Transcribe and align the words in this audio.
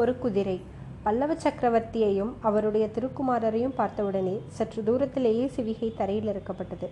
ஒரு 0.00 0.12
குதிரை 0.18 0.56
பல்லவ 1.04 1.34
சக்கரவர்த்தியையும் 1.34 2.32
அவருடைய 2.40 2.88
திருக்குமாரரையும் 2.94 3.76
பார்த்தவுடனே 3.76 4.34
சற்று 4.48 4.82
தூரத்திலேயே 4.82 5.44
சிவிகை 5.56 5.88
தரையில் 5.96 6.30
இறக்கப்பட்டது. 6.30 6.88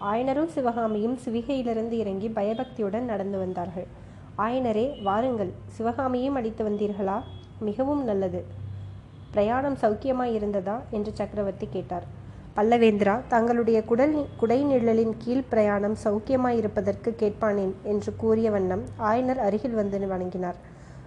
ஆயனரும் 0.00 0.52
சிவகாமியும் 0.56 1.16
சிவிகையிலிருந்து 1.24 1.94
இறங்கி 2.02 2.28
பயபக்தியுடன் 2.28 3.04
நடந்து 3.04 3.38
வந்தார்கள். 3.38 3.86
ஆயனரே 4.38 4.86
வாருங்கள். 5.02 5.52
சிவகாமியும் 5.76 6.34
அடித்து 6.34 6.62
வந்தீர்களா? 6.68 7.18
மிகவும் 7.60 8.04
நல்லது. 8.04 8.42
பிரயாணம் 9.30 9.78
சௌக்கியமாய் 9.82 10.34
இருந்ததா 10.38 10.76
என்று 10.90 11.12
சக்கரவர்த்தி 11.14 11.68
கேட்டார். 11.70 12.06
பல்லவேந்திரா 12.56 13.14
தங்களுடைய 13.28 13.78
குடல் 13.84 14.16
குடை 14.36 14.58
நிழலின் 14.64 15.14
கீழ் 15.18 15.48
பிரயாணம் 15.48 15.96
சௌக்கியமாய் 16.04 16.60
இருப்பதற்கு 16.62 17.10
கேட்பானேன்? 17.18 17.74
என்று 17.82 18.12
கூறிய 18.16 18.50
வண்ணம் 18.50 18.84
ஆயனர் 18.98 19.42
அருகில் 19.48 19.78
வந்து 19.80 20.06
வணங்கினார். 20.06 20.58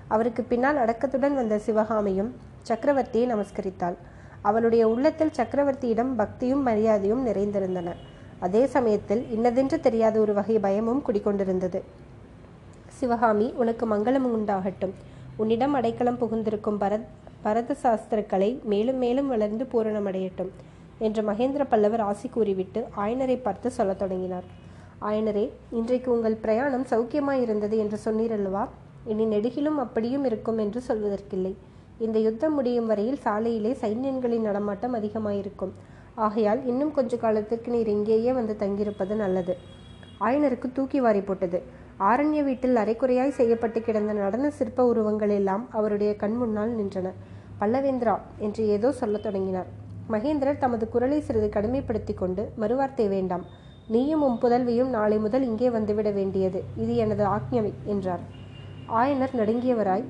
அவருக்கு 0.07 0.43
பின்னால் 0.43 0.77
அடக்கத்துடன் 0.77 1.35
வந்த 1.35 1.57
சிவகாமியும் 1.57 2.29
சக்கரவர்த்தியை 2.67 3.25
நமஸ்கரித்தாள். 3.33 3.97
அவளுடைய 4.41 4.87
உள்ளத்தில் 4.87 5.35
சக்கரவர்த்தியிடம் 5.37 6.11
பக்தியும் 6.15 6.63
மரியாதையும் 6.67 7.23
நிறைந்திருந்தன. 7.27 7.89
அதே 8.39 8.65
சமயத்தில் 8.65 9.23
இன்னதென்று 9.31 9.79
தெரியாத 9.79 10.19
ஒரு 10.19 10.33
வகை 10.33 10.59
பயமும் 10.59 11.03
குடிக்கொண்டிருந்தது 11.07 11.81
சிவகாமி 12.99 13.47
உனக்கு 13.61 13.85
மங்களம் 13.95 14.27
உண்டாகட்டும். 14.35 14.93
உன்னிடம் 15.35 15.73
அடைக்கலம் 15.73 16.19
புகுந்திருக்கும் 16.21 16.79
பரத் 16.83 17.07
பரத 17.41 17.75
சாஸ்திரக்கலை 17.83 18.63
மேலும் 18.63 18.97
மேலும் 18.97 19.27
வளர்ந்து 19.27 19.65
பூரணமடையட்டும் 19.71 20.51
என்று 20.97 21.21
மகேந்திர 21.23 21.63
பல்லவர் 21.69 22.03
ஆசி 22.09 22.27
கூறிவிட்டு 22.29 22.81
ஆயனரை 22.97 23.37
பார்த்து 23.41 23.71
சொல்லத் 23.71 23.99
தொடங்கினார். 23.99 24.47
ஆயனரே 25.01 25.49
இன்றைக்கு 25.71 26.09
உங்கள் 26.15 26.41
பிரயாணம் 26.43 26.85
சௌக்கியமாயிருந்தது 26.91 27.75
என்று 27.83 27.97
சொன்னீரல்லவா 28.05 28.63
இனி 29.11 29.25
நெடுகிலும் 29.33 29.79
அப்படியும் 29.83 30.25
இருக்கும் 30.29 30.59
என்று 30.65 30.81
சொல்வதற்கில்லை. 30.87 31.53
இந்த 32.05 32.17
யுத்தம் 32.19 32.55
முடியும் 32.57 32.89
வரையில் 32.91 33.19
சாலையிலே 33.25 33.71
சைன்யங்களின் 33.83 34.47
நடமாட்டம் 34.49 34.97
அதிகமாயிருக்கும். 34.99 35.73
ஆகையால் 36.25 36.61
இன்னும் 36.71 36.93
கொஞ்ச 36.97 37.17
காலத்துக்கு 37.23 37.71
நீர் 37.71 37.89
இங்கேயே 37.95 38.31
வந்து 38.39 38.53
தங்கியிருப்பது 38.61 39.15
நல்லது. 39.15 39.53
ஆயனருக்கு 40.27 40.67
தூக்கி 40.77 40.99
வாரி 41.05 41.21
போட்டது. 41.21 41.59
ஆரண்ய 42.09 42.39
வீட்டில் 42.47 42.81
அரைக்குறையாய் 42.83 43.37
செய்யப்பட்டு 43.39 43.79
கிடந்த 43.81 44.13
நடன 44.13 44.49
சிற்ப 44.57 44.85
உருவங்கள் 44.91 45.33
எல்லாம் 45.39 45.63
அவருடைய 45.71 46.11
கண் 46.23 46.37
முன்னால் 46.41 46.73
நின்றன. 46.79 47.11
பல்லவேந்திரா 47.61 48.15
என்று 48.47 48.63
ஏதோ 48.75 48.89
சொல்லத் 49.01 49.25
தொடங்கினார். 49.27 49.69
மகேந்திரர் 50.13 50.61
தமது 50.63 50.85
குரலை 50.89 51.19
சிறிது 51.27 51.47
கடுமைப்படுத்தி 51.55 52.13
கொண்டு 52.13 52.43
மறுவார்த்தை 52.61 53.07
வேண்டாம். 53.15 53.45
நீயும் 53.93 54.23
உன் 54.27 54.37
புதல்வியும் 54.43 54.91
நாளை 54.97 55.17
முதல் 55.25 55.47
இங்கே 55.49 55.69
வந்துவிட 55.69 56.09
வேண்டியது. 56.13 56.59
இது 56.83 56.95
எனது 57.05 57.23
ஆக்ஞை 57.35 57.71
என்றார். 57.93 58.25
ஆயனர் 58.95 59.33
நடுங்கியவராய் 59.39 60.03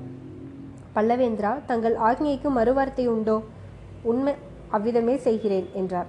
பல்லவேந்திரா 0.94 1.52
தங்கள் 1.66 1.96
ஆக்ஞைக்கு 2.08 2.48
மறுவார்த்தை 2.58 3.04
உண்டோ? 3.14 3.36
உண்மை 4.02 4.34
அவ்விதமே 4.76 5.14
செய்கிறேன் 5.16 5.66
என்றார். 5.80 6.08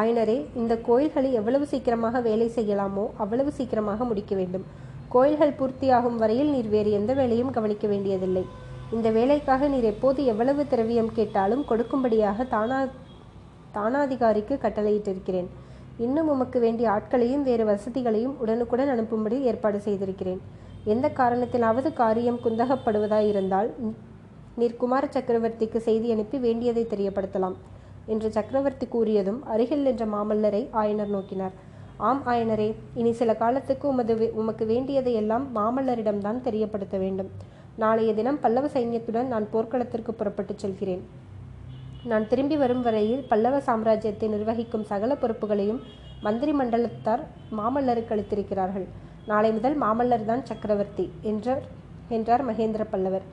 ஆயனரே 0.00 0.36
இந்த 0.54 0.72
கோயில்களை 0.88 1.30
எவ்வளவு 1.32 1.66
சீக்கிரமாக 1.72 2.20
வேலை 2.20 2.46
செய்யலாமோ 2.56 3.04
அவ்வளவு 3.16 3.50
சீக்கிரமாக 3.58 4.04
முடிக்க 4.04 4.34
வேண்டும். 4.34 4.64
கோயில்கள் 5.08 5.56
பூர்த்தியாகும் 5.58 6.18
வரையில் 6.22 6.52
நீர் 6.54 6.70
வேறு 6.76 6.90
எந்த 6.90 7.12
வேலையும் 7.14 7.54
கவனிக்க 7.56 7.86
வேண்டியதில்லை. 7.92 8.44
இந்த 8.92 9.08
வேலைக்காக 9.10 9.68
நீர் 9.68 9.88
எப்போது 9.92 10.20
எவ்வளவு 10.24 10.64
திரவியம் 10.72 11.14
கேட்டாலும் 11.18 11.64
கொடுக்கும்படியாக 11.70 12.48
தானா 12.54 12.78
தானாதிகாரிக்கு 13.76 14.54
கட்டளையிட்டிருக்கிறேன். 14.64 15.48
இன்னும் 15.98 16.30
உமக்கு 16.34 16.58
வேண்டிய 16.60 16.86
ஆட்களையும் 16.90 17.42
வேறு 17.42 17.64
வசதிகளையும் 17.64 18.36
உடனுக்குடன் 18.44 18.92
அனுப்பும்படி 18.94 19.38
ஏற்பாடு 19.50 19.78
செய்திருக்கிறேன். 19.80 20.40
எந்த 20.92 21.06
காரணத்திலாவது 21.20 21.88
காரியம் 22.02 22.42
குந்தகப்படுவதாயிருந்தால் 22.44 23.70
நீர் 24.60 24.80
குமார 24.82 25.04
சக்கரவர்த்திக்கு 25.14 25.78
செய்தி 25.86 26.08
அனுப்பி 26.14 26.38
வேண்டியதை 26.44 26.84
தெரியப்படுத்தலாம் 26.92 27.56
என்று 28.12 28.28
சக்கரவர்த்தி 28.36 28.86
கூறியதும் 28.86 29.40
அருகில் 29.52 29.84
நின்ற 29.86 30.04
மாமல்லரை 30.14 30.62
ஆயனர் 30.82 31.12
நோக்கினார். 31.14 31.54
ஆம் 32.08 32.22
ஆயனரே 32.32 32.68
இனி 33.00 33.12
சில 33.20 33.30
காலத்துக்கு 33.42 33.86
உமது 33.88 34.14
உமக்கு 34.40 34.64
வேண்டியதை 34.72 35.12
எல்லாம் 35.20 35.44
மாமல்லரிடம்தான் 35.56 36.40
தெரியப்படுத்த 36.46 36.96
வேண்டும். 37.04 37.30
நாளைய 37.82 38.10
தினம் 38.18 38.40
பல்லவ 38.44 38.66
சைன்யத்துடன் 38.74 39.30
நான் 39.32 39.46
போர்க்களத்திற்கு 39.52 40.12
புறப்பட்டுச் 40.12 40.62
செல்கிறேன். 40.64 41.02
நான் 42.10 42.28
திரும்பி 42.30 42.56
வரும் 42.62 42.84
வரையில் 42.86 43.24
பல்லவ 43.30 43.56
சாம்ராஜ்யத்தை 43.68 44.28
நிர்வகிக்கும் 44.34 44.86
சகல 44.92 45.14
பொறுப்புகளையும் 45.22 45.80
மந்திரி 46.26 46.52
மண்டலத்தார் 46.52 47.24
மாமல்லருக்கு 47.58 48.14
அளித்திருக்கிறார்கள். 48.16 48.86
நாளை 49.26 49.52
முதல் 49.52 49.80
மாமல்லர் 49.80 50.24
தான் 50.24 50.44
சக்கரவர்த்தி 50.44 51.10
என்றார் 51.22 51.62
என்றார் 52.08 52.44
மகேந்திர 52.48 52.82
பல்லவர். 52.90 53.24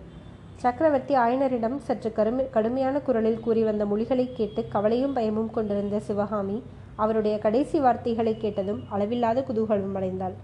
சக்கரவர்த்தி 0.55 1.15
ஆயனரிடம் 1.15 1.77
சற்று 1.77 2.13
கருமை 2.13 2.49
கடுமையான 2.49 2.99
குரலில் 2.99 3.39
கூறி 3.39 3.63
வந்த 3.63 3.85
மொழிகளை 3.85 4.33
கேட்டு 4.33 4.67
கவலையும் 4.67 5.13
பயமும் 5.13 5.51
கொண்டிருந்த 5.51 5.99
சிவகாமி 5.99 6.63
அவருடைய 6.95 7.37
கடைசி 7.37 7.79
வார்த்தைகளை 7.79 8.37
கேட்டதும் 8.37 8.81
அளவில்லாத 8.89 9.43
குதூகலம் 9.47 9.95
அடைந்தாள். 9.95 10.35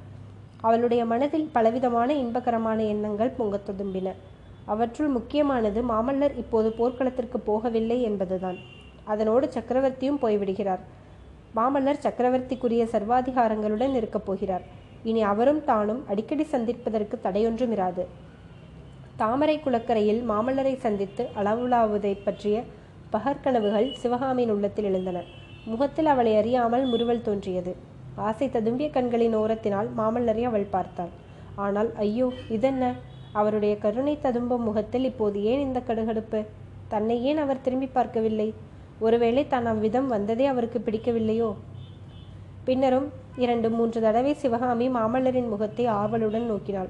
அவளுடைய 0.61 1.05
மனதில் 1.05 1.49
பலவிதமான 1.53 2.13
இன்பகரமான 2.13 2.87
எண்ணங்கள் 2.87 3.35
பொங்கத் 3.37 3.67
துதும்பின 3.69 4.13
அவற்றுள் 4.65 5.07
முக்கியமானது 5.07 5.81
மாமல்லர் 5.81 6.37
இப்போது 6.37 6.71
போர்க்களத்திற்கு 6.71 7.39
போகவில்லை 7.47 8.01
என்பதுதான். 8.01 8.57
அதனோடு 9.03 9.49
சக்கரவர்த்தியும் 9.53 10.21
போய்விடுகிறார். 10.21 10.83
மாமல்லர் 11.55 12.03
சக்கரவர்த்திக்குரிய 12.03 12.83
சர்வாதிகாரங்களுடன் 12.91 13.95
இருக்கப் 13.95 14.25
போகிறார். 14.25 14.65
இனி 15.03 15.21
அவரும் 15.21 15.61
தானும் 15.63 16.01
அடிக்கடி 16.07 16.43
சந்திப்பதற்கு 16.43 17.15
தடையொன்றும் 17.25 17.73
இராது 17.75 18.03
தாமரை 19.19 19.55
குளக்கரையில் 19.59 20.21
மாமல்லரை 20.31 20.73
சந்தித்து 20.77 21.23
அளவுலாவதை 21.35 22.13
பற்றிய 22.25 22.63
பகற்கனவுகள் 23.13 23.87
சிவகாமியின் 24.01 24.51
உள்ளத்தில் 24.55 24.83
எழுந்தன. 24.83 25.17
முகத்தில் 25.65 26.05
அவளை 26.05 26.33
அறியாமல் 26.35 26.85
முறுவல் 26.85 27.25
தோன்றியது. 27.27 27.71
ஆசை 28.27 28.47
ததும்பிய 28.49 28.89
கண்களின் 28.89 29.35
ஓரத்தினால் 29.35 29.89
மாமல்லரை 29.97 30.43
அவள் 30.43 30.71
பார்த்தாள். 30.71 31.11
ஆனால் 31.55 31.95
ஐயோ 31.95 32.27
இதென்ன? 32.49 32.93
அவருடைய 33.31 33.77
கருணை 33.77 34.17
ததும்பும் 34.21 34.63
முகத்தில் 34.63 35.03
இப்போது 35.03 35.43
ஏன் 35.43 35.61
இந்த 35.61 35.79
கடுகடுப்பு? 35.79 36.39
தன்னை 36.87 37.23
ஏன் 37.23 37.37
அவர் 37.37 37.61
திரும்பி 37.61 37.87
பார்க்கவில்லை? 37.87 38.53
ஒருவேளை 38.99 39.47
தான் 39.47 39.65
அவ்விதம் 39.65 40.07
வந்ததே 40.07 40.45
அவருக்கு 40.45 40.79
பிடிக்கவில்லையோ? 40.79 41.49
பின்னரும் 42.69 43.05
இரண்டு 43.43 43.67
மூன்று 43.75 43.99
தடவை 44.03 44.31
சிவகாமி 44.41 44.87
மாமல்லரின் 44.95 45.47
முகத்தை 45.51 45.85
ஆவலுடன் 45.99 46.43
நோக்கினாள். 46.49 46.89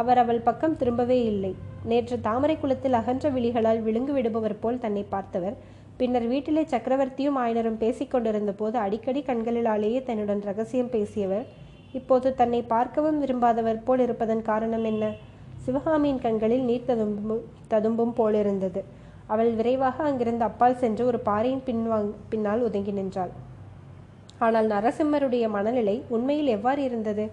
அவர் 0.00 0.18
அவள் 0.22 0.40
பக்கம் 0.48 0.74
திரும்பவே 0.80 1.16
இல்லை. 1.30 1.50
நேற்று 1.90 2.16
தாமரை 2.26 2.56
குளத்தில் 2.56 2.96
அகன்ற 2.98 3.28
விழிகளால் 3.36 3.80
விழுங்கு 3.86 4.12
விடுபவர் 4.16 4.56
போல் 4.62 4.80
தன்னை 4.82 5.04
பார்த்தவர் 5.14 5.56
பின்னர் 6.00 6.26
வீட்டிலே 6.32 6.64
சக்கரவர்த்தியும் 6.72 7.38
ஆயனரும் 7.42 7.78
பேசிக்கொண்டிருந்த 7.84 8.54
போது 8.60 8.76
அடிக்கடி 8.82 9.22
கண்களிலாலேயே 9.28 10.02
தன்னுடன் 10.08 10.42
ரகசியம் 10.48 10.92
பேசியவர் 10.94 11.46
இப்போது 12.00 12.34
தன்னை 12.40 12.60
பார்க்கவும் 12.74 13.20
விரும்பாதவர் 13.24 13.80
போல் 13.88 14.04
இருப்பதன் 14.06 14.44
காரணம் 14.50 14.86
என்ன? 14.92 15.12
சிவகாமியின் 15.64 16.22
கண்களில் 16.26 16.68
நீர் 16.70 16.88
ததும்பும் 16.90 17.42
ததும்பும் 17.72 18.14
போலிருந்தது 18.20 18.82
அவள் 19.32 19.52
விரைவாக 19.60 19.96
அங்கிருந்து 20.10 20.46
அப்பால் 20.50 20.80
சென்று 20.84 21.04
ஒரு 21.12 21.20
பாறையின் 21.30 21.66
பின்வாங் 21.70 22.12
பின்னால் 22.32 22.66
ஒதுங்கி 22.68 22.94
நின்றாள். 23.00 23.34
ஆனால் 24.44 24.68
நரசிம்மருடைய 24.74 25.44
மனநிலை 25.56 25.96
உண்மையில் 26.16 26.50
எவ்வாறு 26.56 26.82
இருந்தது? 26.88 27.24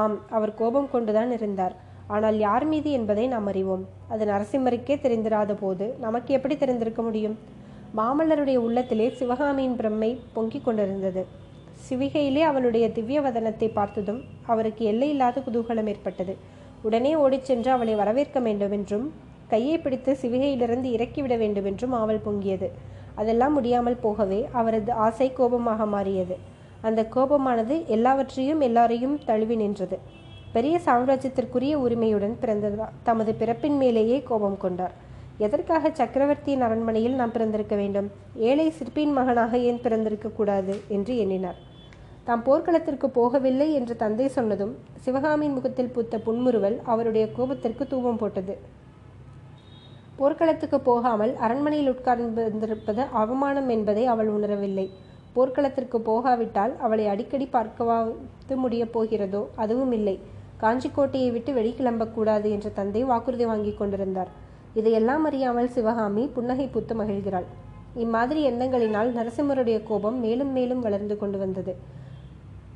ஆம் 0.00 0.16
அவர் 0.36 0.58
கோபம் 0.60 0.90
கொண்டுதான் 0.94 1.32
இருந்தார். 1.38 1.74
ஆனால் 2.14 2.38
யார் 2.46 2.66
மீது 2.72 2.90
என்பதை 2.98 3.24
நாம் 3.34 3.48
அறிவோம். 3.50 3.84
அது 4.12 4.24
நரசிம்மருக்கே 4.32 4.94
தெரிந்திராத 5.04 5.52
போது 5.62 5.86
நமக்கு 6.04 6.30
எப்படி 6.36 6.54
தெரிந்திருக்க 6.62 7.02
முடியும்? 7.08 7.36
மாமல்லருடைய 7.98 8.58
உள்ளத்திலே 8.66 9.06
சிவகாமியின் 9.20 9.78
பிரம்மை 9.80 10.10
பொங்கிக் 10.34 10.66
கொண்டிருந்தது. 10.66 11.22
சிவிகையிலே 11.86 12.42
அவளுடைய 12.50 12.86
திவ்ய 12.96 13.18
வதனத்தை 13.26 13.68
பார்த்ததும் 13.78 14.20
அவருக்கு 14.52 14.82
எல்லையில்லாத 14.90 15.42
குதூகலம் 15.46 15.88
ஏற்பட்டது. 15.92 16.34
உடனே 16.86 17.12
ஓடிச் 17.22 17.48
சென்று 17.48 17.70
அவளை 17.76 17.94
வரவேற்க 18.00 18.38
வேண்டுமென்றும் 18.46 19.06
கையை 19.52 19.76
பிடித்து 19.78 20.10
சிவிகையிலிருந்து 20.22 20.88
இறக்கிவிட 20.96 21.34
வேண்டுமென்றும் 21.42 21.94
ஆவல் 22.00 22.24
பொங்கியது. 22.26 22.68
அதெல்லாம் 23.20 23.54
முடியாமல் 23.58 24.02
போகவே 24.04 24.40
அவரது 24.60 24.92
ஆசை 25.06 25.28
கோபமாக 25.38 25.86
மாறியது. 25.94 26.36
அந்த 26.80 27.08
கோபமானது 27.14 27.86
எல்லாவற்றையும் 27.86 28.60
எல்லாரையும் 28.60 29.18
தழுவி 29.24 29.56
நின்றது. 29.56 29.98
பெரிய 30.52 30.80
சாம்ராஜ்யத்திற்குரிய 30.84 31.74
உரிமையுடன் 31.74 32.36
பிறந்த 32.40 32.88
தமது 33.02 33.34
பிறப்பின் 33.34 33.76
மேலேயே 33.76 34.22
கோபம் 34.22 34.56
கொண்டார். 34.56 34.94
எதற்காக 35.38 35.90
சக்கரவர்த்தியின் 35.92 36.60
அரண்மனையில் 36.60 37.14
நாம் 37.14 37.32
பிறந்திருக்க 37.32 37.76
வேண்டும்? 37.76 38.10
ஏழை 38.34 38.70
சிற்பியின் 38.70 39.12
மகனாக 39.12 39.58
ஏன் 39.58 39.80
பிறந்திருக்க 39.80 40.28
கூடாது? 40.28 40.80
என்று 40.88 41.18
எண்ணினார். 41.18 41.68
தாம் 42.24 42.42
போர்க்களத்திற்கு 42.42 43.06
போகவில்லை 43.08 43.72
என்று 43.72 43.96
தந்தை 43.96 44.28
சொன்னதும் 44.28 44.76
சிவகாமியின் 44.96 45.52
முகத்தில் 45.52 45.92
பூத்த 45.94 46.18
புன்முறுவல் 46.18 46.80
அவருடைய 46.84 47.26
கோபத்திற்கு 47.38 47.86
தூவம் 47.86 48.16
போட்டது. 48.16 48.58
போர்க்களத்துக்கு 50.16 50.80
போகாமல் 50.80 51.36
அரண்மனையில் 51.36 51.92
உட்கார்ந்திருப்பது 51.92 53.06
அவமானம் 53.12 53.68
என்பதை 53.68 54.06
அவள் 54.06 54.30
உணரவில்லை. 54.30 54.90
போர்க்களத்திற்கு 55.34 55.98
போகாவிட்டால் 56.00 56.72
அவளை 56.76 57.06
அடிக்கடி 57.06 57.46
பார்க்கவாது 57.52 58.56
முடியப் 58.56 58.92
போகிறதோ 58.94 59.42
அதுவும் 59.54 59.92
இல்லை. 59.92 60.16
காஞ்சிக்கோட்டையை 60.62 61.28
விட்டு 61.32 61.52
வெளிக்கிளம்பக்கூடாது 61.52 62.48
என்று 62.50 62.72
தந்தை 62.72 63.02
வாக்குறுதி 63.04 63.44
வாங்கி 63.44 63.72
கொண்டிருந்தார். 63.74 64.30
இதையெல்லாம் 64.74 65.24
அறியாமல் 65.24 65.68
சிவகாமி 65.68 66.24
புன்னகை 66.26 66.66
பூத்து 66.66 66.94
மகிழ்கிறாள். 66.94 67.46
இம்மாதிரி 67.94 68.40
எண்ணங்களினால் 68.50 69.08
நரசிம்மருடைய 69.14 69.82
கோபம் 69.82 70.18
மேலும் 70.20 70.52
மேலும் 70.52 70.80
வளர்ந்து 70.80 71.18
கொண்டு 71.18 71.38
வந்தது. 71.38 71.72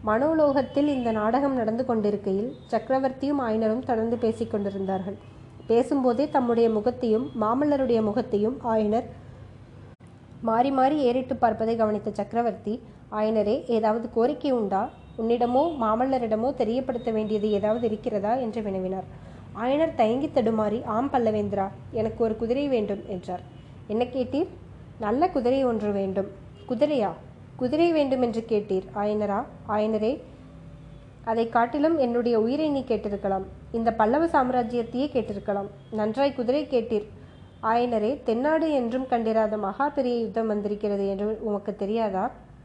மனோலோகத்தில் 0.04 0.88
இந்த 0.88 1.10
நாடகம் 1.12 1.54
நடந்து 1.54 1.84
கொண்டிருக்கையில் 1.84 2.50
சக்கரவர்த்தியும் 2.72 3.42
ஆயனரும் 3.46 3.84
தொடர்ந்து 3.84 4.16
பேசிக் 4.16 4.50
கொண்டிருந்தார்கள். 4.50 5.18
பேசும்போதே 5.66 6.24
தம்முடைய 6.30 6.70
முகத்தையும் 6.70 7.26
மாமல்லருடைய 7.40 8.00
முகத்தையும் 8.02 8.56
ஆயனர் 8.64 9.06
மாறி 10.48 10.70
மாறி 10.70 10.96
ஏறிட்டு 10.98 11.34
பார்ப்பதை 11.36 11.74
கவனித்த 11.76 12.08
சக்கரவர்த்தி 12.10 12.72
ஆயனரே 13.18 13.54
ஏதாவது 13.76 14.06
கோரிக்கை 14.14 14.50
உண்டா? 14.50 14.82
உன்னிடமோ 15.18 15.62
மாமல்லரிடமோ 15.82 16.48
தெரியப்படுத்த 16.54 17.10
வேண்டியது 17.10 17.48
ஏதாவது 17.50 17.84
இருக்கிறதா? 17.86 18.32
என்று 18.34 18.62
வினவினார். 18.62 19.06
ஆயனர் 19.62 19.94
தயங்கி 19.94 20.28
தடுமாறி 20.28 20.78
ஆம் 20.96 21.10
பல்லவேந்திரா 21.12 21.66
எனக்கு 21.92 22.20
ஒரு 22.24 22.36
குதிரை 22.36 22.66
வேண்டும் 22.68 23.02
என்றார். 23.06 23.42
என்ன 23.86 24.04
கேட்டீர்? 24.04 24.50
நல்ல 24.98 25.30
குதிரை 25.30 25.64
ஒன்று 25.64 25.92
வேண்டும். 25.92 26.28
குதிரையா? 26.68 27.10
குதிரை 27.56 27.88
வேண்டும் 27.92 28.22
என்று 28.22 28.44
கேட்டீர் 28.48 28.86
ஆயனரா? 28.94 29.40
ஆயனரே 29.68 30.12
அதை 31.24 31.48
காட்டிலும் 31.48 31.98
என்னுடைய 31.98 32.36
உயிரை 32.40 32.70
நீ 32.70 32.84
கேட்டிருக்கலாம். 32.88 33.44
இந்த 33.72 33.90
பல்லவ 33.92 34.24
சாம்ராஜ்யத்தையே 34.26 35.06
கேட்டிருக்கலாம். 35.14 35.70
நன்றாய் 35.90 36.38
குதிரை 36.38 36.64
கேட்டீர். 36.70 37.06
ஆயனரே 37.70 38.22
தென்னாடு 38.22 38.66
என்றும் 38.72 39.06
கண்டிராத 39.06 39.56
மகா 39.56 39.88
பெரிய 39.88 40.14
யுத்தம் 40.20 40.46
வந்திருக்கிறது 40.46 41.08
என்று 41.08 41.40
உமக்கு 41.40 41.76
தெரியாதா? 41.76 42.24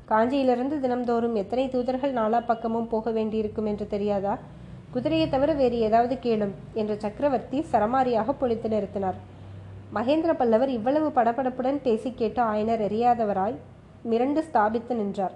காஞ்சியிலிருந்து 0.09 0.75
தினம்தோறும் 0.79 1.35
எத்தனை 1.35 1.65
தூதர்கள் 1.69 2.13
நாலா 2.13 2.39
பக்கமும் 2.45 2.87
போக 2.87 3.11
வேண்டியிருக்கும் 3.11 3.65
என்று 3.65 3.87
தெரியாதா? 3.87 4.37
குதிரையை 4.91 5.29
தவிர 5.29 5.53
வேறு 5.53 5.79
ஏதாவது 5.79 6.15
கேளும் 6.15 6.53
என்று 6.73 6.95
சக்கரவர்த்தி 6.99 7.59
சரமாரியாக 7.71 8.31
பொழித்து 8.31 8.69
நிறுத்தினார். 8.69 9.19
மகேந்திர 9.93 10.33
பல்லவர் 10.33 10.69
இவ்வளவு 10.69 11.09
படபடப்புடன் 11.09 11.79
பேசி 11.81 12.11
கேட்டு 12.13 12.41
ஆயனர் 12.41 12.83
எறியாதவராய் 12.87 13.57
மிரண்டு 14.09 14.43
ஸ்தாபித்து 14.49 14.93
நின்றார். 14.93 15.35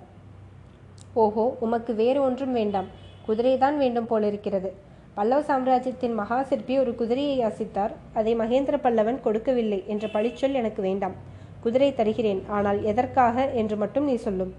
ஓஹோ 1.13 1.45
உமக்கு 1.59 1.93
வேறு 1.95 2.21
ஒன்றும் 2.21 2.53
வேண்டாம். 2.53 2.89
குதிரைதான் 3.27 3.77
வேண்டும் 3.77 4.07
போலிருக்கிறது. 4.07 4.71
பல்லவ 5.17 5.41
சாம்ராஜ்யத்தின் 5.47 6.15
மகா 6.19 6.37
சிற்பி 6.49 6.75
ஒரு 6.83 6.91
குதிரையை 6.99 7.33
யாசித்தார் 7.39 7.91
அதை 8.19 8.31
மகேந்திர 8.39 8.75
பல்லவன் 8.85 9.19
கொடுக்கவில்லை 9.25 9.77
என்ற 9.93 10.05
பழிச்சொல் 10.13 10.57
எனக்கு 10.61 10.81
வேண்டாம். 10.85 11.15
குதிரை 11.63 11.89
தருகிறேன். 11.99 12.39
ஆனால் 12.55 12.79
எதற்காக 12.91 13.45
என்று 13.61 13.75
மட்டும் 13.81 14.07
நீ 14.11 14.15
சொல்லும். 14.23 14.53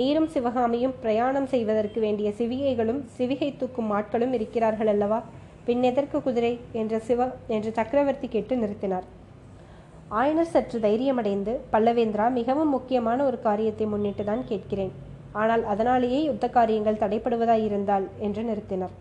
நீரும் 0.00 0.28
சிவகாமியும் 0.34 0.94
பிரயாணம் 1.04 1.48
செய்வதற்கு 1.52 1.98
வேண்டிய 2.04 2.30
சிவிகைகளும் 2.40 3.00
சிவிகை 3.16 3.48
தூக்கும் 3.60 3.92
ஆட்களும் 3.98 4.34
இருக்கிறார்கள் 4.38 4.90
அல்லவா? 4.94 5.20
பின் 5.68 5.82
எதற்கு 5.90 6.20
குதிரை? 6.26 6.52
என்ற 6.80 7.00
சிவ 7.08 7.30
என்று 7.56 7.72
சக்கரவர்த்தி 7.78 8.30
கேட்டு 8.34 8.56
நிறுத்தினார். 8.62 9.06
ஆயனர் 10.20 10.52
சற்று 10.54 10.78
தைரியமடைந்து 10.86 11.54
பல்லவேந்திரா 11.72 12.26
மிகவும் 12.38 12.72
முக்கியமான 12.76 13.18
ஒரு 13.30 13.40
காரியத்தை 13.48 13.88
முன்னிட்டு 13.94 14.26
தான் 14.30 14.44
கேட்கிறேன். 14.52 14.92
ஆனால் 15.42 15.64
அதனாலேயே 15.74 16.20
யுத்த 16.28 16.48
காரியங்கள் 16.58 17.02
தடைப்படுவதாயிருந்தால் 17.04 18.06
என்று 18.28 18.44
நிறுத்தினார். 18.50 18.94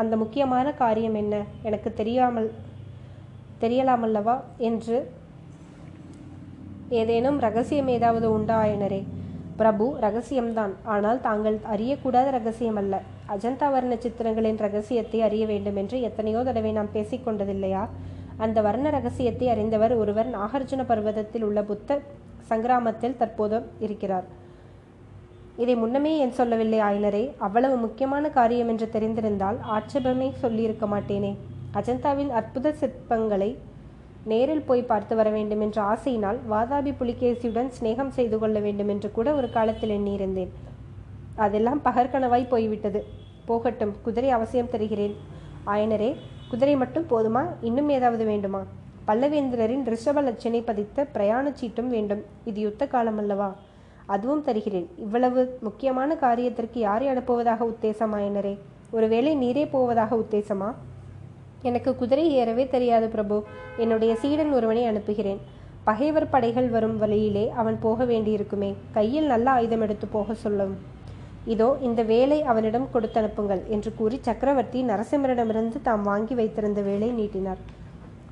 அந்த 0.00 0.16
முக்கியமான 0.16 0.72
காரியம் 0.72 1.14
என்ன? 1.14 1.42
எனக்கு 1.62 1.92
தெரியாமல் 1.92 2.48
தெரியலாமல்லவா? 3.60 4.36
என்று 4.58 4.96
ஏதேனும் 6.88 7.38
ரகசியம் 7.38 7.88
ஏதாவது 7.88 8.26
உண்டா 8.32 8.56
ஆயனரே 8.62 9.00
பிரபு 9.56 9.84
ரகசியம்தான். 10.00 10.72
ஆனால் 10.82 11.20
தாங்கள் 11.20 11.56
அறியக்கூடாத 11.74 12.30
ரகசியம் 12.30 12.76
அல்ல 12.76 13.02
அஜந்தா 13.34 13.68
வர்ண 13.70 13.94
சித்திரங்களின் 13.94 14.60
ரகசியத்தை 14.66 15.22
அறிய 15.22 15.46
வேண்டும் 15.46 15.76
என்று 15.76 16.00
எத்தனையோ 16.00 16.42
தடவை 16.42 16.72
நாம் 16.72 16.94
பேசிக்கொண்டதில்லையா? 16.94 17.82
அந்த 18.36 18.62
வர்ண 18.62 18.90
ரகசியத்தை 18.90 19.48
அறிந்தவர் 19.48 19.94
ஒருவர் 19.96 20.28
நாகார்ஜுன 20.30 20.84
பர்வதத்தில் 20.86 21.42
உள்ள 21.42 21.62
புத்த 21.62 22.00
சங்கிராமத்தில் 22.50 23.16
தற்போது 23.16 23.58
இருக்கிறார். 23.78 24.26
இதை 25.56 25.76
முன்னமே 25.76 26.18
என் 26.18 26.32
சொல்லவில்லை 26.32 26.80
ஆயினரே. 26.80 27.34
அவ்வளவு 27.38 27.76
முக்கியமான 27.76 28.30
காரியம் 28.30 28.68
என்று 28.68 28.88
தெரிந்திருந்தால் 28.92 29.58
ஆட்சேபமே 29.76 30.32
சொல்லியிருக்க 30.32 30.86
மாட்டேனே. 30.86 31.36
அஜந்தாவின் 31.74 32.28
அற்புத 32.28 32.74
சிற்பங்களை 32.80 33.56
நேரில் 34.24 34.62
போய் 34.62 34.82
பார்த்து 34.82 35.16
வர 35.16 35.30
வேண்டும் 35.30 35.60
என்ற 35.60 35.82
ஆசையினால் 35.82 36.38
வாதாபி 36.50 36.92
புலிகேசியுடன் 37.00 37.70
சிநேகம் 37.80 38.08
செய்து 38.08 38.38
கொள்ள 38.38 38.58
வேண்டும் 38.58 38.88
என்று 38.88 39.12
கூட 39.12 39.34
ஒரு 39.34 39.50
காலத்தில் 39.50 39.90
எண்ணியிருந்தேன். 39.90 40.52
அதெல்லாம் 41.36 41.80
பகற்கனவாய் 41.84 42.48
போய்விட்டது. 42.48 43.04
போகட்டும் 43.44 43.94
குதிரை 44.02 44.30
அவசியம் 44.30 44.70
தருகிறேன். 44.70 45.14
ஆயனரே 45.66 46.16
குதிரை 46.50 46.76
மட்டும் 46.76 47.06
போதுமா? 47.10 47.42
இன்னும் 47.60 47.88
ஏதாவது 47.88 48.24
வேண்டுமா? 48.24 48.62
பல்லவேந்திரரின் 49.06 49.84
ரிஷப 49.92 50.20
லட்சணை 50.28 50.60
பதித்த 50.64 51.06
பிரயாண 51.14 51.52
சீட்டும் 51.60 51.86
வேண்டும். 51.86 52.22
இது 52.44 52.60
யுத்த 52.60 52.86
காலம் 52.86 53.18
அல்லவா 53.18 53.48
அதுவும் 54.06 54.42
தருகிறேன். 54.42 54.88
இவ்வளவு 54.96 55.58
முக்கியமான 55.60 56.14
காரியத்திற்கு 56.14 56.78
யாரை 56.78 57.08
அனுப்புவதாக 57.08 57.68
உத்தேசம் 57.72 58.14
ஆயனரே 58.18 58.58
ஒருவேளை 58.90 59.32
நீரே 59.36 59.68
போவதாக 59.70 60.16
உத்தேசமா? 60.16 60.74
எனக்கு 61.62 61.96
குதிரை 61.96 62.30
ஏறவே 62.30 62.68
தெரியாது 62.68 63.08
பிரபு. 63.08 63.44
என்னுடைய 63.76 64.14
சீடன் 64.14 64.52
ஒருவனை 64.52 64.84
அனுப்புகிறேன். 64.84 65.40
பகைவர் 65.84 66.28
படைகள் 66.28 66.68
வரும் 66.68 66.98
வழியிலே 66.98 67.50
அவன் 67.50 67.78
போக 67.80 68.04
வேண்டியிருக்குமே. 68.04 68.74
கையில் 68.92 69.26
நல்ல 69.26 69.50
ஆயுதம் 69.50 69.80
எடுத்து 69.80 70.06
போக 70.06 70.34
சொல்லும். 70.34 70.76
இதோ 71.44 71.76
இந்த 71.80 72.02
வேலை 72.02 72.42
அவனிடம் 72.42 72.88
கொடுத்து 72.92 73.20
அனுப்புங்கள் 73.20 73.62
என்று 73.66 73.94
கூறி 73.94 74.18
சக்கரவர்த்தி 74.20 74.82
நரசிம்மரிடமிருந்து 74.82 75.82
தாம் 75.82 76.02
வாங்கி 76.02 76.34
வைத்திருந்த 76.34 76.80
வேலை 76.80 77.10
நீட்டினார். 77.10 77.58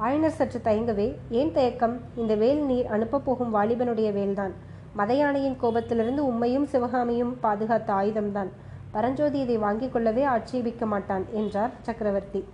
ஆயனர் 0.00 0.38
சற்று 0.38 0.61
தயங்கவே 0.65 1.15
ஏன் 1.31 1.53
தயக்கம்? 1.53 2.00
இந்த 2.17 2.35
வேல் 2.35 2.62
நீர் 2.65 2.87
அனுப்பப் 2.87 3.25
போகும் 3.25 3.55
வாலிபனுடைய 3.55 4.12
வேல்தான். 4.12 4.55
மதையானையின் 4.99 5.56
கோபத்திலிருந்து 5.62 6.23
உம்மையும் 6.31 6.67
சிவகாமியும் 6.73 7.32
பாதுகாத்த 7.43 7.91
ஆயுதம்தான். 8.00 8.50
பரஞ்சோதி 8.91 9.38
இதை 9.38 9.56
வாங்கிக் 9.56 9.93
கொள்ளவே 9.93 10.25
ஆட்சேபிக்க 10.25 10.87
மாட்டான் 10.87 11.25
என்றார் 11.32 11.73
சக்கரவர்த்தி. 11.81 12.44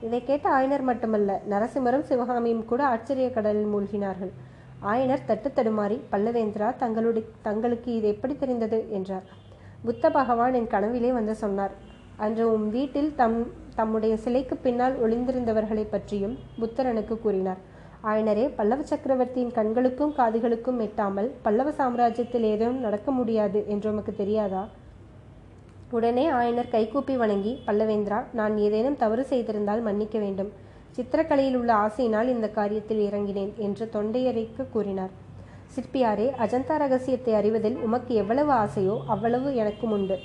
இதை 0.00 0.24
கேட்ட 0.24 0.46
ஆயனர் 0.58 0.82
மட்டுமல்ல 0.82 1.40
நரசிம்மரும் 1.50 2.06
சிவகாமியும் 2.10 2.64
கூட 2.64 2.86
ஆச்சரிய 2.86 3.30
கடலில் 3.30 3.70
மூழ்கினார்கள். 3.74 4.32
ஆயனர் 4.82 5.26
தட்டு 5.26 5.48
தடுமாறி 5.48 6.00
பல்லவேந்திரா 6.12 6.76
தங்களுடைய 6.76 7.26
தங்களுக்கு 7.42 7.94
இது 7.94 8.08
எப்படி 8.08 8.36
தெரிந்தது? 8.36 8.86
என்றார். 8.90 9.26
புத்த 9.84 10.10
பகவான் 10.10 10.54
என் 10.54 10.72
கனவிலே 10.74 11.12
வந்து 11.12 11.34
சொன்னார் 11.34 11.74
அன்று 12.16 12.52
உன் 12.52 12.68
வீட்டில் 12.68 13.14
தம் 13.14 13.38
தம்முடைய 13.74 14.16
சிலைக்கு 14.16 14.56
பின்னால் 14.56 14.96
ஒளிந்திருந்தவர்களை 15.04 15.84
பற்றியும் 15.90 16.38
புத்தர் 16.58 16.86
எனக்கு 16.86 17.14
கூறினார். 17.18 17.60
ஆயனரே 18.08 18.44
பல்லவ 18.56 18.82
சக்கரவர்த்தியின் 18.82 19.52
கண்களுக்கும் 19.52 20.12
காதுகளுக்கும் 20.18 20.78
எட்டாமல் 20.84 21.28
பல்லவ 21.42 21.70
சாம்ராஜ்யத்தில் 21.70 22.42
ஏதும் 22.42 22.78
நடக்க 22.78 23.10
முடியாது 23.10 23.64
என்று 23.66 23.90
உமக்கு 23.92 24.12
தெரியாதா? 24.14 24.62
உடனே 25.90 26.24
ஆயனர் 26.30 26.70
கைகூப்பி 26.70 27.16
வணங்கி 27.16 27.52
பல்லவேந்திரா 27.66 28.20
நான் 28.32 28.56
ஏதேனும் 28.56 28.96
தவறு 28.96 29.26
செய்திருந்தால் 29.30 29.82
மன்னிக்க 29.82 30.18
வேண்டும். 30.18 30.50
சித்திரக்கலையில் 30.96 31.56
உள்ள 31.56 31.72
ஆசையினால் 31.74 32.28
இந்த 32.28 32.48
காரியத்தில் 32.54 33.02
இறங்கினேன் 33.08 33.52
என்று 33.56 33.86
தொண்டையறைக்கு 33.92 34.64
கூறினார். 34.70 35.12
சிற்பியாரே 35.74 36.28
அஜந்தா 36.44 36.76
ரகசியத்தை 36.76 37.34
அறிவதில் 37.34 37.76
உமக்கு 37.76 38.14
எவ்வளவு 38.14 38.52
ஆசையோ 38.52 38.98
அவ்வளவு 39.06 39.56
எனக்கும் 39.56 39.90
உண்டு. 39.90 40.18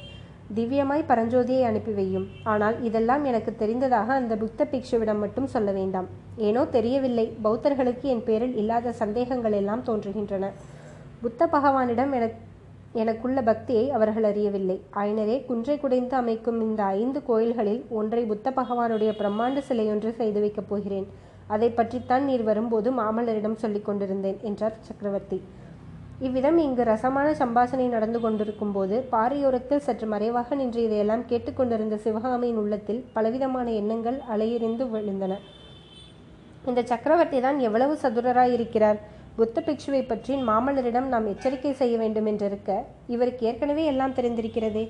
திவ்யமாய் 0.54 1.04
பரஞ்சோதியை 1.08 1.62
அனுப்பி 1.64 1.92
வையும். 1.92 2.28
ஆனால் 2.44 2.84
இதெல்லாம் 2.84 3.24
எனக்கு 3.24 3.56
தெரிந்ததாக 3.56 4.14
அந்த 4.14 4.36
புத்த 4.36 4.68
பிக்ஷுவிடம் 4.72 5.20
மட்டும் 5.20 5.48
சொல்ல 5.48 5.72
வேண்டாம். 5.72 6.08
ஏனோ 6.38 6.66
தெரியவில்லை. 6.66 7.38
பௌத்தர்களுக்கு 7.44 8.02
என் 8.02 8.24
பேரில் 8.24 8.56
இல்லாத 8.56 8.92
சந்தேகங்கள் 8.92 9.52
எல்லாம் 9.52 9.84
தோன்றுகின்றன. 9.84 10.52
புத்த 11.22 11.48
பகவானிடம் 11.52 12.14
என 12.14 12.30
எனக்குள்ள 12.94 13.42
பக்தியை 13.42 13.92
அவர்கள் 13.92 14.24
அறியவில்லை. 14.24 14.82
ஆயினரே 14.94 15.46
குன்றை 15.46 15.80
குடைந்து 15.80 16.16
அமைக்கும் 16.16 16.62
இந்த 16.62 16.84
ஐந்து 16.84 17.24
கோயில்களில் 17.24 17.86
ஒன்றை 17.90 18.26
புத்த 18.26 18.52
பகவானுடைய 18.52 19.12
பிரம்மாண்ட 19.22 19.62
சிலையொன்று 19.70 20.16
செய்து 20.16 20.40
வைக்கப் 20.40 20.70
போகிறேன். 20.70 21.08
அதை 21.48 21.70
பற்றித்தான் 21.70 22.24
நீர் 22.24 22.44
வரும்போது 22.44 22.92
மாமல்லரிடம் 22.92 23.56
சொல்லிக் 23.56 23.86
கொண்டிருந்தேன் 23.86 24.38
என்றார் 24.42 24.78
சக்கரவர்த்தி. 24.80 25.42
இவ்விதம் 26.20 26.58
இங்கு 26.58 26.84
ரசமான 26.84 27.32
சம்பாஷணை 27.40 27.88
நடந்து 27.88 28.20
கொண்டிருக்கும் 28.20 28.72
போது 28.72 29.06
பாரியோரத்தில் 29.12 29.82
சற்று 29.86 30.08
மறைவாக 30.08 30.56
நின்று 30.56 30.84
இதையெல்லாம் 30.84 31.26
கேட்டுக்கொண்டிருந்த 31.26 31.96
சிவகாமியின் 31.98 32.58
உள்ளத்தில் 32.58 33.06
பலவிதமான 33.14 33.72
எண்ணங்கள் 33.72 34.18
அலையெறிந்து 34.34 34.86
விழுந்தன. 34.94 35.34
இந்த 36.66 36.84
சக்கரவர்த்தி 36.84 37.40
தான் 37.42 37.60
எவ்வளவு 37.60 37.98
சதுரராய் 38.04 38.54
இருக்கிறார் 38.54 39.00
புத்த 39.36 39.64
பிக்ஷுவை 39.66 40.08
பற்றி 40.08 40.36
மாமல்லரிடம் 40.36 41.10
நாம் 41.14 41.28
எச்சரிக்கை 41.28 41.74
செய்ய 41.74 41.98
வேண்டும் 41.98 42.26
என்றிருக்க 42.26 42.78
இவருக்கு 43.08 43.46
ஏற்கனவே 43.46 43.86
எல்லாம் 43.86 44.14
தெரிந்திருக்கிறதே. 44.14 44.86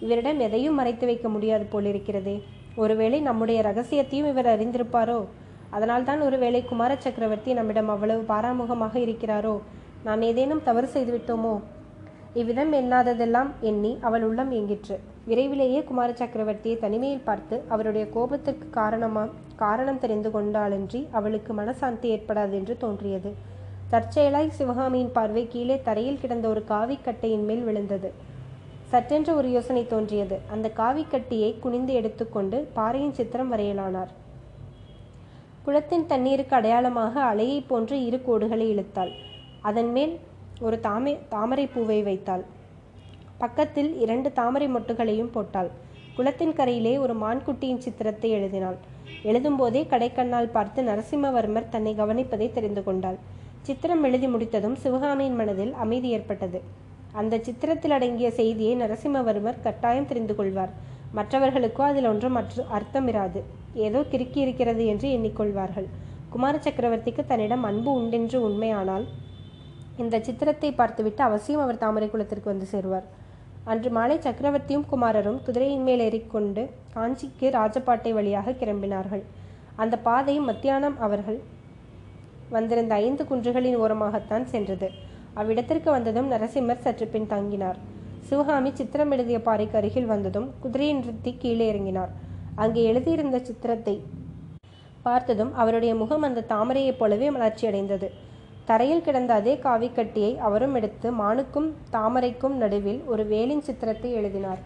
இவரிடம் 0.00 0.38
எதையும் 0.38 0.74
மறைத்து 0.74 1.06
வைக்க 1.06 1.28
முடியாது 1.28 1.66
போலிருக்கிறதே. 1.72 2.42
ஒருவேளை 2.76 3.20
நம்முடைய 3.20 3.62
ரகசியத்தையும் 3.62 4.30
இவர் 4.32 4.46
அறிந்திருப்பாரோ? 4.46 5.26
அதனால்தான் 5.70 6.20
ஒருவேளை 6.20 6.64
குமார 6.64 6.96
சக்கரவர்த்தி 6.96 7.52
நம்மிடம் 7.52 7.88
அவ்வளவு 7.88 8.24
பாராமுகமாக 8.34 8.96
இருக்கிறாரோ? 8.96 9.60
நான் 10.04 10.22
ஏதேனும் 10.22 10.62
தவறு 10.62 10.88
செய்துவிட்டோமோ? 10.94 11.60
இவ்விதம் 12.34 12.72
எண்ணாததெல்லாம் 12.72 13.50
எண்ணி 13.60 13.98
அவள் 14.00 14.22
உள்ளம் 14.22 14.52
இயங்கிற்று 14.52 14.96
விரைவிலேயே 15.26 15.84
குமார 15.84 16.12
சக்கரவர்த்தியை 16.12 16.78
தனிமையில் 16.78 17.24
பார்த்து 17.24 17.62
அவருடைய 17.68 18.06
கோபத்திற்கு 18.14 18.70
காரணமா 18.70 19.24
காரணம் 19.56 19.98
தெரிந்து 19.98 20.30
கொண்டாலன்றி 20.30 21.08
அவளுக்கு 21.10 21.54
மனசாந்தி 21.54 22.08
ஏற்படாது 22.14 22.50
என்று 22.50 22.76
தோன்றியது. 22.76 23.30
தற்செயலாய் 23.90 24.48
சிவகாமியின் 24.48 25.12
பார்வை 25.12 25.48
கீழே 25.48 25.80
தரையில் 25.82 26.18
கிடந்த 26.18 26.48
ஒரு 26.48 26.64
காவிக்கட்டையின் 26.68 27.44
மேல் 27.44 27.62
விழுந்தது. 27.62 28.10
சற்றென்ற 28.92 29.34
ஒரு 29.34 29.50
யோசனை 29.50 29.86
தோன்றியது. 29.86 30.38
அந்த 30.50 30.70
காவிக்கட்டியை 30.76 31.58
குனிந்து 31.58 31.92
எடுத்துக்கொண்டு 31.92 32.68
பாறையின் 32.74 33.12
சித்திரம் 33.12 33.52
வரையலானார். 33.52 34.12
குளத்தின் 35.64 36.06
தண்ணீருக்கு 36.06 36.56
அடையாளமாக 36.56 37.34
அலையைப் 37.34 37.68
போன்று 37.68 38.04
இரு 38.04 38.20
கோடுகளை 38.26 38.68
இழுத்தாள். 38.68 39.12
அதன் 39.68 39.90
மேல் 39.92 40.12
ஒரு 40.66 40.76
தாமை 40.82 41.12
தாமரை 41.28 41.66
பூவை 41.66 41.98
வைத்தாள். 42.02 42.44
பக்கத்தில் 43.38 43.90
இரண்டு 44.00 44.28
தாமரை 44.32 44.68
மொட்டுகளையும் 44.68 45.32
போட்டாள். 45.34 45.70
குளத்தின் 46.16 46.54
கரையிலே 46.58 46.94
ஒரு 46.98 47.14
மான்குட்டியின் 47.14 47.82
சித்திரத்தை 47.84 48.30
எழுதினாள். 48.30 48.78
எழுதும்போதே 49.22 49.82
கடைக்கண்ணால் 49.92 50.52
பார்த்து 50.56 50.80
நரசிம்மவர்மர் 50.82 51.68
தன்னை 51.68 51.92
கவனிப்பதை 51.94 52.48
தெரிந்து 52.52 52.82
கொண்டாள். 52.84 53.18
சித்திரம் 53.62 54.04
எழுதி 54.04 54.28
முடித்ததும் 54.28 54.76
சிவகாமியின் 54.76 55.38
மனதில் 55.40 55.72
அமைதி 55.84 56.08
ஏற்பட்டது. 56.08 56.60
அந்த 57.12 57.40
சித்திரத்தில் 57.46 57.94
அடங்கிய 57.96 58.28
செய்தியை 58.30 58.74
நரசிம்மவர்மர் 58.76 59.62
கட்டாயம் 59.62 60.08
தெரிந்து 60.10 60.34
கொள்வார். 60.34 60.72
மற்றவர்களுக்கோ 61.14 61.82
அதில் 61.90 62.08
ஒன்றும் 62.12 62.36
மற்ற 62.38 62.64
அர்த்தமிராது. 62.78 63.40
ஏதோ 63.86 64.00
கிறுக்கி 64.12 64.40
இருக்கிறது 64.44 64.84
என்று 64.86 65.08
எண்ணிக்கொள்வார்கள். 65.16 65.88
குமார 66.30 66.56
சக்கரவர்த்திக்கு 66.58 67.22
தன்னிடம் 67.26 67.64
அன்பு 67.70 67.90
உண்டென்று 68.00 68.38
உண்மையானால் 68.48 69.06
இந்த 70.02 70.16
சித்திரத்தை 70.26 70.70
பார்த்துவிட்டு 70.80 71.22
அவசியம் 71.28 71.62
அவர் 71.64 71.82
தாமரை 71.82 72.08
குளத்திற்கு 72.10 72.48
வந்து 72.52 72.66
சேருவார். 72.72 73.06
அன்று 73.70 73.90
மாலை 73.96 74.16
சக்கரவர்த்தியும் 74.26 74.86
குமாரரும் 74.90 75.38
குதிரையின் 75.46 75.86
மேல் 75.88 76.02
ஏறிக்கொண்டு 76.06 76.62
காஞ்சிக்கு 76.94 77.46
ராஜபாட்டை 77.56 78.12
வழியாக 78.18 78.54
கிளம்பினார்கள். 78.60 79.24
அந்த 79.82 79.94
பாதை 80.06 80.36
மத்தியானம் 80.48 80.96
அவர்கள் 81.06 81.38
வந்திருந்த 82.54 82.94
ஐந்து 83.06 83.24
குன்றுகளின் 83.30 83.78
ஓரமாகத்தான் 83.82 84.46
சென்றது. 84.52 84.88
அவ்விடத்திற்கு 85.40 85.90
வந்ததும் 85.96 86.30
நரசிம்மர் 86.32 86.84
சற்று 86.86 87.06
பின் 87.12 87.28
தங்கினார். 87.34 87.78
சிவகாமி 88.28 88.70
சித்திரம் 88.78 89.12
எழுதிய 89.14 89.38
பாறைக்கு 89.48 89.76
அருகில் 89.80 90.10
வந்ததும் 90.14 90.48
குதிரையை 90.62 90.94
நிறுத்தி 90.96 91.30
கீழே 91.42 91.66
இறங்கினார். 91.72 92.10
அங்கே 92.62 92.80
எழுதியிருந்த 92.90 93.38
சித்திரத்தை 93.48 93.94
பார்த்ததும் 95.06 95.52
அவருடைய 95.60 95.92
முகம் 96.00 96.26
அந்த 96.28 96.46
தாமரையைப் 96.52 96.98
போலவே 96.98 97.28
மலர்ச்சியடைந்தது. 97.36 98.08
தரையில் 98.70 99.06
கிடந்த 99.06 99.32
அதே 99.34 99.54
காவிக்கட்டியை 99.64 100.32
அவரும் 100.48 100.74
எடுத்து 100.80 101.08
மானுக்கும் 101.22 101.70
தாமரைக்கும் 101.94 102.58
நடுவில் 102.62 103.00
ஒரு 103.12 103.22
வேலின் 103.32 103.64
சித்திரத்தை 103.68 104.10
எழுதினார். 104.20 104.60